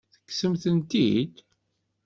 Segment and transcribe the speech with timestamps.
[0.13, 1.35] Tekksem-ten-id?